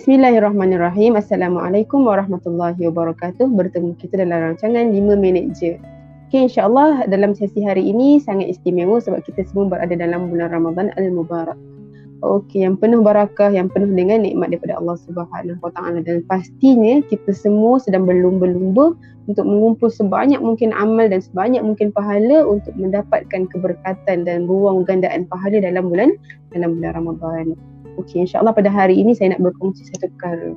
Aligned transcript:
Bismillahirrahmanirrahim. 0.00 1.20
Assalamualaikum 1.20 2.08
warahmatullahi 2.08 2.88
wabarakatuh. 2.88 3.52
Bertemu 3.52 4.00
kita 4.00 4.24
dalam 4.24 4.56
rancangan 4.56 4.96
5 4.96 4.96
minit 4.96 5.52
je. 5.52 5.76
Okay, 6.24 6.48
insyaAllah 6.48 7.04
dalam 7.04 7.36
sesi 7.36 7.60
hari 7.60 7.84
ini 7.84 8.16
sangat 8.16 8.48
istimewa 8.48 8.96
sebab 8.96 9.20
kita 9.28 9.44
semua 9.44 9.68
berada 9.68 9.92
dalam 9.92 10.32
bulan 10.32 10.56
Ramadan 10.56 10.88
Al-Mubarak. 10.96 11.60
Okey, 12.24 12.64
yang 12.64 12.80
penuh 12.80 13.04
barakah, 13.04 13.52
yang 13.52 13.68
penuh 13.68 13.92
dengan 13.92 14.24
nikmat 14.24 14.56
daripada 14.56 14.80
Allah 14.80 14.96
Subhanahu 15.04 15.60
Wa 15.60 15.68
Taala 15.76 16.00
dan 16.00 16.24
pastinya 16.24 17.04
kita 17.04 17.36
semua 17.36 17.76
sedang 17.76 18.08
berlumba-lumba 18.08 18.96
untuk 19.28 19.44
mengumpul 19.44 19.92
sebanyak 19.92 20.40
mungkin 20.40 20.72
amal 20.72 21.12
dan 21.12 21.20
sebanyak 21.20 21.60
mungkin 21.60 21.92
pahala 21.92 22.48
untuk 22.48 22.72
mendapatkan 22.72 23.52
keberkatan 23.52 24.24
dan 24.24 24.48
ruang 24.48 24.80
gandaan 24.80 25.28
pahala 25.28 25.60
dalam 25.60 25.92
bulan 25.92 26.16
dalam 26.56 26.80
bulan 26.80 26.92
Ramadan. 26.96 27.52
Okey, 28.00 28.24
insyaAllah 28.24 28.56
pada 28.56 28.72
hari 28.72 28.96
ini 28.96 29.12
saya 29.12 29.36
nak 29.36 29.44
berkongsi 29.44 29.84
satu 29.92 30.08
perkara. 30.16 30.56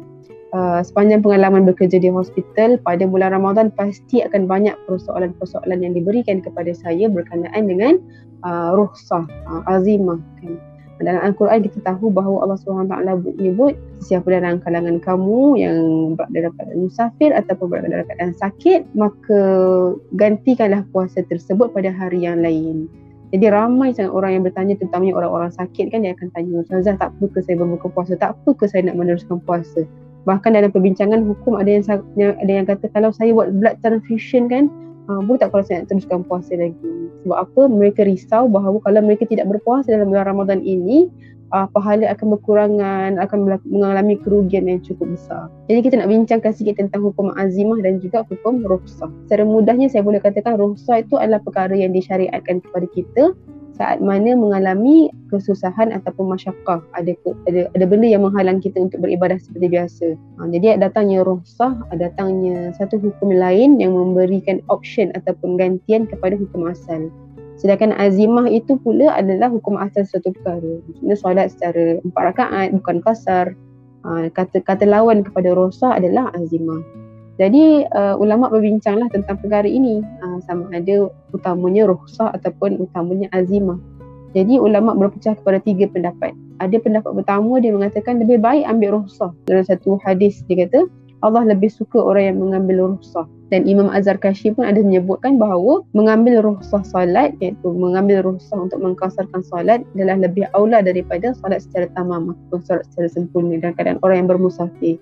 Uh, 0.54 0.80
sepanjang 0.86 1.20
pengalaman 1.20 1.66
bekerja 1.68 1.98
di 1.98 2.08
hospital 2.14 2.78
pada 2.86 3.04
bulan 3.10 3.34
Ramadan 3.36 3.74
pasti 3.74 4.22
akan 4.22 4.46
banyak 4.46 4.78
persoalan-persoalan 4.86 5.82
yang 5.82 5.98
diberikan 5.98 6.40
kepada 6.40 6.72
saya 6.78 7.10
berkenaan 7.10 7.68
dengan 7.68 8.00
uh, 8.48 8.72
ruhsah, 8.78 9.28
uh, 9.50 9.62
azimah. 9.68 10.22
Kan. 10.40 10.56
Dalam 11.04 11.20
Al-Quran 11.20 11.68
kita 11.68 11.84
tahu 11.84 12.14
bahawa 12.14 12.48
Allah 12.48 12.58
SWT 12.64 12.96
menyebut 13.28 13.76
siapa 14.00 14.30
dalam 14.30 14.64
kalangan 14.64 15.04
kamu 15.04 15.60
yang 15.60 15.78
berada 16.16 16.48
dalam 16.48 16.52
keadaan 16.56 16.80
musafir 16.86 17.30
ataupun 17.36 17.66
berada 17.68 17.88
dalam 17.92 18.06
keadaan 18.08 18.34
sakit 18.38 18.88
maka 18.96 19.42
gantikanlah 20.16 20.86
puasa 20.96 21.26
tersebut 21.28 21.76
pada 21.76 21.92
hari 21.92 22.24
yang 22.24 22.40
lain. 22.40 22.88
Jadi 23.34 23.50
ramai 23.50 23.90
sangat 23.98 24.14
orang 24.14 24.32
yang 24.38 24.44
bertanya 24.46 24.78
terutamanya 24.78 25.18
orang-orang 25.18 25.50
sakit 25.50 25.90
kan 25.90 26.06
dia 26.06 26.14
akan 26.14 26.30
tanya. 26.38 26.62
Ustazah 26.62 26.96
tak 27.02 27.10
apa 27.18 27.26
ke 27.34 27.42
saya 27.42 27.58
berbuka 27.58 27.90
puasa? 27.90 28.14
Tak 28.14 28.38
apa 28.38 28.50
ke 28.54 28.70
saya 28.70 28.86
nak 28.86 28.96
meneruskan 29.02 29.42
puasa? 29.42 29.90
Bahkan 30.30 30.54
dalam 30.54 30.70
perbincangan 30.70 31.26
hukum 31.26 31.58
ada 31.58 31.68
yang 31.74 31.84
ada 32.38 32.52
yang 32.54 32.70
kata 32.70 32.86
kalau 32.94 33.10
saya 33.10 33.34
buat 33.34 33.50
blood 33.58 33.82
transfusion 33.82 34.46
kan 34.48 34.70
uh, 35.10 35.20
boleh 35.24 35.40
tak 35.40 35.50
kalau 35.52 35.64
saya 35.66 35.84
nak 35.84 35.92
teruskan 35.92 36.22
puasa 36.28 36.54
lagi 36.56 36.94
sebab 37.24 37.38
apa 37.40 37.62
mereka 37.72 38.04
risau 38.04 38.52
bahawa 38.52 38.84
kalau 38.84 39.00
mereka 39.00 39.24
tidak 39.24 39.48
berpuasa 39.48 39.96
dalam 39.96 40.12
bulan 40.12 40.28
Ramadan 40.28 40.60
ini 40.64 41.08
uh, 41.54 41.70
pahala 41.70 42.10
akan 42.12 42.36
berkurangan, 42.36 43.22
akan 43.22 43.62
mengalami 43.70 44.18
kerugian 44.20 44.68
yang 44.68 44.82
cukup 44.82 45.14
besar. 45.14 45.48
Jadi 45.70 45.80
kita 45.88 45.96
nak 46.04 46.10
bincangkan 46.10 46.52
sikit 46.52 46.76
tentang 46.82 47.06
hukum 47.06 47.32
azimah 47.38 47.80
dan 47.80 48.02
juga 48.02 48.26
hukum 48.28 48.66
ruhsah. 48.66 49.08
Secara 49.30 49.46
mudahnya 49.46 49.88
saya 49.88 50.04
boleh 50.04 50.20
katakan 50.20 50.58
ruhsah 50.58 51.06
itu 51.06 51.16
adalah 51.16 51.40
perkara 51.40 51.78
yang 51.78 51.94
disyariatkan 51.94 52.60
kepada 52.60 52.86
kita 52.92 53.24
saat 53.74 54.00
mana 54.06 54.38
mengalami 54.38 55.10
kesusahan 55.34 55.90
ataupun 55.90 56.38
masyakkah 56.38 56.86
ada 56.94 57.18
ada 57.50 57.66
ada 57.74 57.86
benda 57.90 58.06
yang 58.06 58.22
menghalang 58.22 58.62
kita 58.62 58.78
untuk 58.78 59.02
beribadah 59.02 59.42
seperti 59.42 59.68
biasa. 59.74 60.08
Ha, 60.14 60.48
jadi 60.54 60.78
datangnya 60.78 61.26
ruhsah, 61.26 61.74
datangnya 61.98 62.70
satu 62.78 63.02
hukum 63.02 63.34
lain 63.34 63.82
yang 63.82 63.98
memberikan 63.98 64.62
option 64.70 65.10
ataupun 65.18 65.58
gantian 65.58 66.06
kepada 66.06 66.38
hukum 66.38 66.70
asal. 66.70 67.10
Sedangkan 67.58 67.98
azimah 67.98 68.46
itu 68.50 68.78
pula 68.82 69.14
adalah 69.18 69.50
hukum 69.50 69.78
asal 69.82 70.06
suatu 70.06 70.30
perkara. 70.34 70.82
Maksudnya 70.90 71.16
solat 71.18 71.48
secara 71.54 71.98
empat 72.02 72.24
rakaat 72.34 72.70
bukan 72.78 72.98
kasar. 73.02 73.58
Uh, 74.04 74.28
kata 74.36 74.60
kata 74.60 74.84
lawan 74.84 75.24
kepada 75.24 75.56
rosa 75.56 75.96
adalah 75.96 76.28
azimah. 76.36 76.84
Jadi 77.42 77.90
uh, 77.90 78.16
ulama 78.22 78.46
berbincanglah 78.54 79.10
tentang 79.10 79.42
perkara 79.42 79.66
ini 79.66 80.06
uh, 80.22 80.38
sama 80.46 80.70
ada 80.70 81.10
utamanya 81.34 81.90
rosa 81.90 82.30
ataupun 82.30 82.78
utamanya 82.78 83.26
azimah. 83.34 83.82
Jadi 84.34 84.58
ulama 84.58 84.98
berpecah 84.98 85.38
kepada 85.38 85.62
tiga 85.62 85.90
pendapat. 85.90 86.34
Ada 86.62 86.78
pendapat 86.82 87.12
pertama 87.14 87.58
dia 87.62 87.74
mengatakan 87.74 88.22
lebih 88.22 88.42
baik 88.42 88.66
ambil 88.70 89.02
rosa. 89.02 89.34
Dalam 89.50 89.66
satu 89.66 89.98
hadis 90.06 90.46
dia 90.46 90.66
kata 90.66 90.86
Allah 91.24 91.48
lebih 91.48 91.72
suka 91.72 92.04
orang 92.04 92.36
yang 92.36 92.38
mengambil 92.44 92.76
ruhsah 92.94 93.24
dan 93.48 93.64
Imam 93.64 93.88
Azhar 93.88 94.20
Kashi 94.20 94.52
pun 94.52 94.68
ada 94.68 94.84
menyebutkan 94.84 95.40
bahawa 95.40 95.86
mengambil 95.96 96.44
ruhsah 96.44 96.84
solat 96.84 97.32
iaitu 97.40 97.70
mengambil 97.72 98.26
ruhsah 98.26 98.60
untuk 98.60 98.84
mengkasarkan 98.84 99.40
solat 99.40 99.88
adalah 99.96 100.20
lebih 100.20 100.50
aula 100.52 100.84
daripada 100.84 101.32
solat 101.40 101.64
secara 101.64 101.88
tamam 101.96 102.36
ataupun 102.36 102.60
solat 102.68 102.84
secara 102.92 103.08
sempurna 103.08 103.56
dan 103.62 103.72
keadaan 103.78 104.04
orang 104.04 104.26
yang 104.26 104.30
bermusafir. 104.36 105.00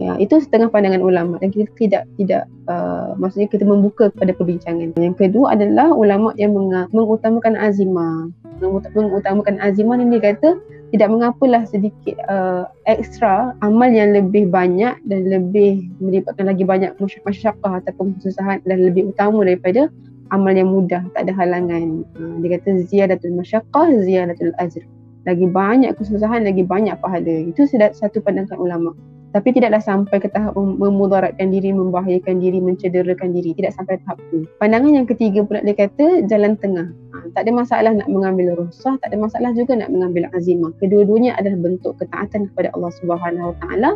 Ya, 0.00 0.16
itu 0.18 0.40
setengah 0.40 0.72
pandangan 0.72 1.04
ulama 1.04 1.36
dan 1.38 1.52
kita 1.52 1.68
tidak 1.76 2.02
tidak 2.16 2.42
uh, 2.66 3.12
maksudnya 3.20 3.46
kita 3.52 3.62
membuka 3.68 4.08
kepada 4.10 4.32
perbincangan. 4.34 4.96
Yang 4.98 5.16
kedua 5.20 5.54
adalah 5.54 5.92
ulama 5.92 6.32
yang 6.40 6.56
mengutamakan 6.90 7.54
azimah. 7.54 8.32
Mengutamakan 8.62 9.60
azimah 9.60 10.00
ini 10.00 10.18
dia 10.18 10.32
kata 10.32 10.58
tidak 10.92 11.08
mengapalah 11.08 11.64
sedikit 11.64 12.20
uh, 12.28 12.68
ekstra 12.84 13.56
amal 13.64 13.88
yang 13.88 14.12
lebih 14.12 14.52
banyak 14.52 14.92
dan 15.08 15.20
lebih 15.24 15.88
melibatkan 16.04 16.52
lagi 16.52 16.68
banyak 16.68 16.92
masyarakat 17.00 17.80
ataupun 17.88 18.20
kesusahan 18.20 18.60
dan 18.68 18.78
lebih 18.84 19.08
utama 19.08 19.40
daripada 19.40 19.88
amal 20.32 20.52
yang 20.52 20.68
mudah 20.68 21.00
tak 21.16 21.28
ada 21.28 21.32
halangan 21.32 22.04
uh, 22.20 22.36
dia 22.44 22.60
kata 22.60 22.84
ziyadatul 22.88 23.32
masyaqqah 23.40 23.88
ziyadatul 24.04 24.52
ajr 24.60 24.84
lagi 25.24 25.46
banyak 25.48 25.96
kesusahan 25.96 26.44
lagi 26.44 26.60
banyak 26.60 26.96
pahala 27.00 27.48
itu 27.48 27.64
satu 27.70 28.20
pandangan 28.20 28.60
ulama 28.60 28.92
tapi 29.32 29.48
tidaklah 29.56 29.80
sampai 29.80 30.20
ke 30.20 30.28
tahap 30.28 30.52
memudaratkan 30.60 31.48
diri, 31.48 31.72
membahayakan 31.72 32.36
diri, 32.36 32.60
mencederakan 32.60 33.32
diri. 33.32 33.56
Tidak 33.56 33.72
sampai 33.72 33.96
tahap 34.04 34.20
itu. 34.28 34.44
Pandangan 34.60 34.92
yang 34.92 35.08
ketiga 35.08 35.40
pula 35.40 35.64
dia 35.64 35.72
kata 35.72 36.28
jalan 36.28 36.52
tengah. 36.60 36.92
Ha, 37.16 37.16
tak 37.32 37.48
ada 37.48 37.52
masalah 37.56 37.96
nak 37.96 38.08
mengambil 38.12 38.52
rukhsah, 38.60 39.00
tak 39.00 39.08
ada 39.08 39.18
masalah 39.24 39.56
juga 39.56 39.80
nak 39.80 39.88
mengambil 39.88 40.28
azimah. 40.36 40.68
Kedua-duanya 40.84 41.32
adalah 41.40 41.56
bentuk 41.64 41.96
ketaatan 41.96 42.52
kepada 42.52 42.68
Allah 42.76 42.92
Subhanahu 43.00 43.56
Wa 43.56 43.56
Taala 43.64 43.90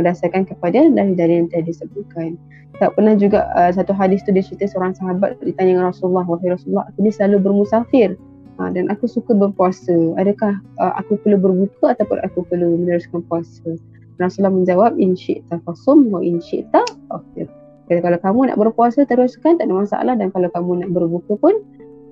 berdasarkan 0.00 0.48
kepada 0.48 0.88
dalil-dalil 0.88 1.44
yang 1.44 1.48
tadi 1.52 1.76
disebutkan. 1.76 2.40
Tak 2.80 2.96
pernah 2.96 3.12
juga 3.12 3.52
uh, 3.52 3.68
satu 3.68 3.92
hadis 3.92 4.24
tu 4.24 4.32
dia 4.32 4.40
cerita 4.40 4.64
seorang 4.64 4.96
sahabat 4.96 5.36
ditanya 5.44 5.76
dengan 5.76 5.86
Rasulullah, 5.92 6.24
"Wahai 6.24 6.56
Rasulullah, 6.56 6.88
aku 6.88 7.04
ni 7.04 7.12
selalu 7.12 7.52
bermusafir." 7.52 8.16
Ha, 8.56 8.72
dan 8.72 8.88
aku 8.88 9.04
suka 9.04 9.36
berpuasa. 9.36 9.92
Adakah 10.16 10.56
uh, 10.80 10.92
aku 10.96 11.20
perlu 11.20 11.36
berbuka 11.36 11.92
ataupun 11.92 12.24
aku 12.24 12.48
perlu 12.48 12.80
meneruskan 12.80 13.20
puasa? 13.28 13.76
Rasulullah 14.20 14.52
menjawab 14.52 15.00
in 15.00 15.16
syi'ta 15.16 15.58
fasum 15.64 16.12
wa 16.12 16.20
in 16.20 16.38
syi'ta 16.38 16.84
aftir. 17.10 17.48
Jadi 17.90 18.00
kalau 18.04 18.18
kamu 18.22 18.40
nak 18.54 18.56
berpuasa 18.60 19.02
teruskan 19.08 19.58
tak 19.58 19.66
ada 19.66 19.74
masalah 19.74 20.14
dan 20.14 20.30
kalau 20.30 20.46
kamu 20.54 20.86
nak 20.86 20.90
berbuka 20.94 21.34
pun 21.40 21.58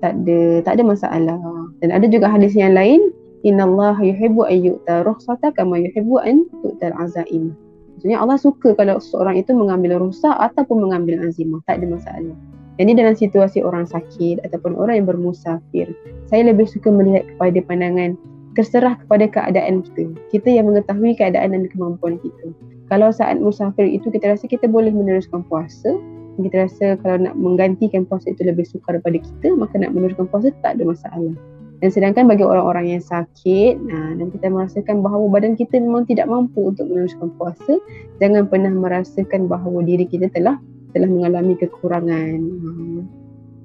tak 0.03 0.17
ada 0.25 0.65
tak 0.67 0.73
ada 0.75 0.83
masalah. 0.83 1.39
Dan 1.79 1.95
ada 1.95 2.03
juga 2.09 2.27
hadis 2.27 2.57
yang 2.57 2.75
lain 2.75 3.13
Allah 3.47 3.95
yuhibbu 3.95 4.43
an 4.43 4.57
yu'ta 4.59 5.07
rukhsata 5.07 5.55
kama 5.55 5.79
yuhibbu 5.79 6.19
an 6.19 6.43
tu'ta 6.59 6.91
azaim. 6.99 7.55
Maksudnya 7.95 8.19
Allah 8.19 8.39
suka 8.39 8.75
kalau 8.75 8.99
seorang 8.99 9.39
itu 9.39 9.51
mengambil 9.51 9.99
rukhsah 9.99 10.31
ataupun 10.51 10.87
mengambil 10.87 11.19
azimah, 11.23 11.59
tak 11.67 11.83
ada 11.83 11.99
masalah. 11.99 12.35
Jadi 12.79 12.95
dalam 12.95 13.11
situasi 13.11 13.59
orang 13.59 13.83
sakit 13.83 14.39
ataupun 14.47 14.79
orang 14.79 15.03
yang 15.03 15.07
bermusafir, 15.11 15.91
saya 16.31 16.47
lebih 16.47 16.63
suka 16.63 16.87
melihat 16.87 17.27
kepada 17.35 17.59
pandangan 17.67 18.15
terserah 18.59 18.99
kepada 18.99 19.23
keadaan 19.31 19.79
kita. 19.87 20.11
Kita 20.35 20.51
yang 20.51 20.67
mengetahui 20.67 21.15
keadaan 21.15 21.55
dan 21.55 21.71
kemampuan 21.71 22.19
kita. 22.19 22.51
Kalau 22.91 23.07
saat 23.07 23.39
musafir 23.39 23.87
itu 23.87 24.11
kita 24.11 24.35
rasa 24.35 24.51
kita 24.51 24.67
boleh 24.67 24.91
meneruskan 24.91 25.47
puasa, 25.47 25.95
kita 26.43 26.67
rasa 26.67 26.99
kalau 26.99 27.23
nak 27.23 27.39
menggantikan 27.39 28.03
puasa 28.03 28.35
itu 28.35 28.43
lebih 28.43 28.67
sukar 28.67 28.99
daripada 28.99 29.23
kita, 29.23 29.55
maka 29.55 29.79
nak 29.79 29.95
meneruskan 29.95 30.27
puasa 30.27 30.51
tak 30.59 30.75
ada 30.75 30.83
masalah. 30.91 31.35
Dan 31.79 31.87
sedangkan 31.95 32.27
bagi 32.27 32.43
orang-orang 32.43 32.99
yang 32.99 33.03
sakit 33.03 33.79
nah, 33.79 34.11
dan 34.19 34.27
kita 34.35 34.51
merasakan 34.51 34.99
bahawa 34.99 35.31
badan 35.31 35.55
kita 35.55 35.79
memang 35.79 36.03
tidak 36.03 36.27
mampu 36.27 36.75
untuk 36.75 36.91
meneruskan 36.91 37.31
puasa, 37.39 37.79
jangan 38.19 38.51
pernah 38.51 38.75
merasakan 38.75 39.47
bahawa 39.47 39.87
diri 39.87 40.03
kita 40.03 40.27
telah 40.35 40.59
telah 40.91 41.07
mengalami 41.07 41.55
kekurangan 41.55 42.35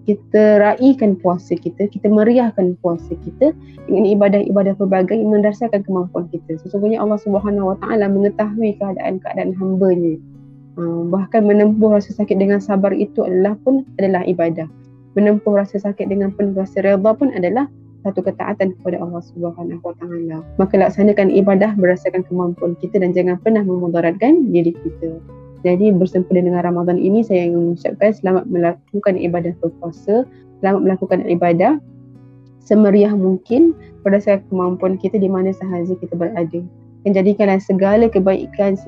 kita 0.05 0.61
raikan 0.61 1.17
puasa 1.17 1.57
kita, 1.57 1.89
kita 1.89 2.07
meriahkan 2.13 2.77
puasa 2.85 3.17
kita 3.25 3.57
dengan 3.89 4.05
ibadah-ibadah 4.05 4.77
pelbagai 4.77 5.17
mendasarkan 5.21 5.85
kemampuan 5.85 6.29
kita. 6.29 6.61
Sesungguhnya 6.61 7.01
Allah 7.01 7.19
Subhanahu 7.21 7.75
Wa 7.75 7.77
Taala 7.81 8.07
mengetahui 8.13 8.77
keadaan-keadaan 8.79 9.57
hamba-Nya. 9.57 10.21
Uh, 10.75 11.07
bahkan 11.07 11.47
menempuh 11.47 11.95
rasa 11.95 12.11
sakit 12.13 12.35
dengan 12.35 12.59
sabar 12.59 12.91
itu 12.91 13.23
adalah 13.25 13.57
pun 13.63 13.87
adalah 13.97 14.27
ibadah. 14.29 14.69
Menempuh 15.15 15.55
rasa 15.55 15.79
sakit 15.79 16.11
dengan 16.11 16.35
penuh 16.35 16.59
rasa 16.59 16.83
redha 16.83 17.11
pun 17.15 17.31
adalah 17.31 17.71
satu 18.05 18.21
ketaatan 18.21 18.77
kepada 18.79 19.01
Allah 19.01 19.23
Subhanahu 19.25 19.81
Wa 19.81 19.95
Taala. 19.97 20.45
Maka 20.61 20.75
laksanakan 20.77 21.33
ibadah 21.33 21.73
berdasarkan 21.81 22.29
kemampuan 22.29 22.77
kita 22.83 23.01
dan 23.01 23.17
jangan 23.17 23.41
pernah 23.41 23.65
memudaratkan 23.65 24.53
diri 24.53 24.77
kita. 24.85 25.17
Jadi 25.65 25.91
bersempena 25.97 26.45
dengan 26.45 26.61
Ramadan 26.61 27.01
ini 27.01 27.25
saya 27.25 27.49
ingin 27.49 27.73
mengucapkan 27.73 28.13
selamat 28.13 28.45
melakukan 28.53 29.17
ibadah 29.17 29.53
berpuasa, 29.65 30.29
selamat 30.61 30.81
melakukan 30.85 31.25
ibadah 31.25 31.81
semeriah 32.65 33.13
mungkin 33.13 33.77
berdasarkan 34.05 34.45
kemampuan 34.49 34.97
kita 35.01 35.21
di 35.21 35.29
mana 35.29 35.53
sahaja 35.53 35.93
kita 35.97 36.17
berada. 36.17 36.61
Dan 37.05 37.13
jadikanlah 37.13 37.61
segala 37.61 38.09
kebaikan, 38.09 38.81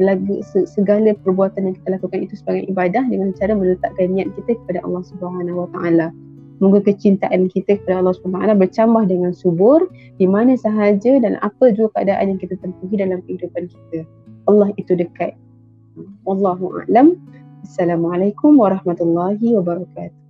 segala 0.64 1.12
perbuatan 1.20 1.68
yang 1.68 1.76
kita 1.76 2.00
lakukan 2.00 2.24
itu 2.24 2.32
sebagai 2.40 2.64
ibadah 2.72 3.04
dengan 3.12 3.36
cara 3.36 3.52
meletakkan 3.52 4.08
niat 4.16 4.32
kita 4.40 4.56
kepada 4.64 4.80
Allah 4.88 5.04
Subhanahu 5.04 5.68
Wa 5.68 5.70
Taala. 5.76 6.08
Moga 6.56 6.80
kecintaan 6.80 7.52
kita 7.52 7.76
kepada 7.76 8.00
Allah 8.00 8.16
Taala 8.16 8.56
bercambah 8.56 9.04
dengan 9.04 9.36
subur 9.36 9.84
di 10.16 10.24
mana 10.24 10.56
sahaja 10.56 11.20
dan 11.20 11.36
apa 11.44 11.76
juga 11.76 12.00
keadaan 12.00 12.32
yang 12.32 12.40
kita 12.40 12.56
tempuhi 12.64 12.96
dalam 12.96 13.20
kehidupan 13.28 13.68
kita. 13.68 14.08
Allah 14.48 14.72
itu 14.80 14.96
dekat. 14.96 15.36
Wallahu 16.24 16.84
a'lam. 16.84 17.16
Assalamualaikum 17.64 18.56
warahmatullahi 18.60 19.56
wabarakatuh. 19.56 20.24